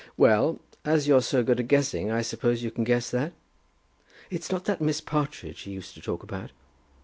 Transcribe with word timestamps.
"Well; 0.17 0.59
as 0.83 1.07
you're 1.07 1.21
so 1.21 1.43
good 1.43 1.59
at 1.59 1.67
guessing, 1.67 2.09
I 2.09 2.23
suppose 2.23 2.63
you 2.63 2.71
can 2.71 2.83
guess 2.83 3.11
that?" 3.11 3.33
"It's 4.31 4.51
not 4.51 4.65
that 4.65 4.81
Miss 4.81 4.99
Partridge 4.99 5.61
he 5.61 5.71
used 5.73 5.93
to 5.93 6.01
talk 6.01 6.23
about?" 6.23 6.49